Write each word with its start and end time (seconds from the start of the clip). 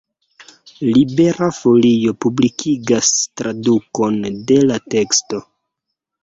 Libera 0.93 1.49
Folio 1.57 2.13
publikigas 2.25 3.11
tradukon 3.43 4.19
de 4.53 4.59
la 4.71 4.81
teksto. 4.97 5.45